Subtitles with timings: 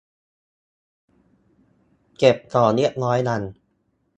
[2.17, 3.41] เก็บของเรียบร้อยยัง